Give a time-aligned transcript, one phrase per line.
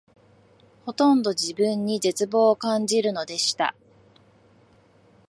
[0.87, 3.75] ほとんど自分に絶望を感じるのでした